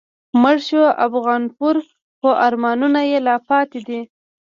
[0.41, 1.75] مړ شو افغانپور
[2.17, 4.01] خو آرمانونه یې لا پاتی دي